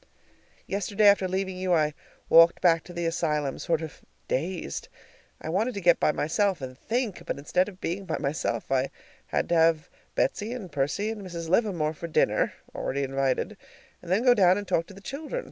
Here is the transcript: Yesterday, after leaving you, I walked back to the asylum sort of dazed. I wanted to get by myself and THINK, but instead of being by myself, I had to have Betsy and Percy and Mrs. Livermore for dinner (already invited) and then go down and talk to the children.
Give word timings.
Yesterday, 0.65 1.05
after 1.07 1.27
leaving 1.27 1.57
you, 1.59 1.75
I 1.75 1.93
walked 2.27 2.59
back 2.59 2.83
to 2.85 2.93
the 2.93 3.05
asylum 3.05 3.59
sort 3.59 3.83
of 3.83 4.01
dazed. 4.27 4.89
I 5.39 5.47
wanted 5.49 5.75
to 5.75 5.79
get 5.79 5.99
by 5.99 6.11
myself 6.11 6.59
and 6.59 6.75
THINK, 6.75 7.21
but 7.27 7.37
instead 7.37 7.69
of 7.69 7.79
being 7.79 8.05
by 8.05 8.17
myself, 8.17 8.71
I 8.71 8.89
had 9.27 9.47
to 9.49 9.55
have 9.55 9.91
Betsy 10.15 10.53
and 10.53 10.71
Percy 10.71 11.11
and 11.11 11.21
Mrs. 11.21 11.49
Livermore 11.49 11.93
for 11.93 12.07
dinner 12.07 12.53
(already 12.73 13.03
invited) 13.03 13.55
and 14.01 14.11
then 14.11 14.23
go 14.23 14.33
down 14.33 14.57
and 14.57 14.67
talk 14.67 14.87
to 14.87 14.93
the 14.95 15.01
children. 15.01 15.39